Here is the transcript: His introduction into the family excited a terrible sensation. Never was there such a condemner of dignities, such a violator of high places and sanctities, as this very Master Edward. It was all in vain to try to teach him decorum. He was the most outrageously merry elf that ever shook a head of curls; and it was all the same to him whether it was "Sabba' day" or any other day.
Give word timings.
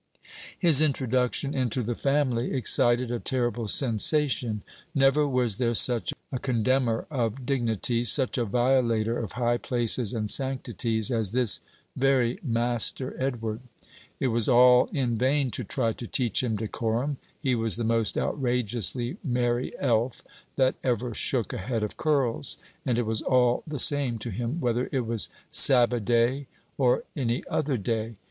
His 0.57 0.81
introduction 0.81 1.53
into 1.53 1.83
the 1.83 1.93
family 1.93 2.55
excited 2.55 3.11
a 3.11 3.19
terrible 3.19 3.67
sensation. 3.67 4.63
Never 4.95 5.27
was 5.27 5.57
there 5.59 5.75
such 5.75 6.11
a 6.31 6.39
condemner 6.39 7.05
of 7.11 7.45
dignities, 7.45 8.11
such 8.11 8.35
a 8.39 8.43
violator 8.45 9.19
of 9.19 9.33
high 9.33 9.57
places 9.57 10.11
and 10.11 10.27
sanctities, 10.27 11.11
as 11.11 11.33
this 11.33 11.61
very 11.95 12.39
Master 12.41 13.15
Edward. 13.21 13.59
It 14.19 14.29
was 14.29 14.49
all 14.49 14.89
in 14.91 15.19
vain 15.19 15.51
to 15.51 15.63
try 15.63 15.93
to 15.93 16.07
teach 16.07 16.41
him 16.41 16.55
decorum. 16.55 17.17
He 17.39 17.53
was 17.53 17.75
the 17.75 17.83
most 17.83 18.17
outrageously 18.17 19.17
merry 19.23 19.71
elf 19.77 20.23
that 20.55 20.73
ever 20.83 21.13
shook 21.13 21.53
a 21.53 21.59
head 21.59 21.83
of 21.83 21.95
curls; 21.95 22.57
and 22.87 22.97
it 22.97 23.05
was 23.05 23.21
all 23.21 23.61
the 23.67 23.77
same 23.77 24.17
to 24.17 24.31
him 24.31 24.59
whether 24.59 24.89
it 24.91 25.05
was 25.05 25.29
"Sabba' 25.51 25.99
day" 25.99 26.47
or 26.75 27.03
any 27.15 27.43
other 27.47 27.77
day. 27.77 28.15